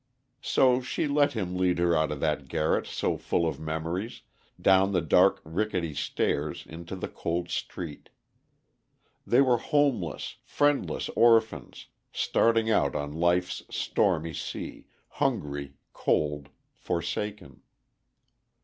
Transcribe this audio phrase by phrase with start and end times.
[0.41, 4.23] So she let him lead her out of that garret so full of memories,
[4.59, 8.09] down the dark rickety stairs, into the cold street.
[9.27, 17.61] They were homeless, friendless orphans, starting out on life's stormy sea, hungry, cold, forsaken.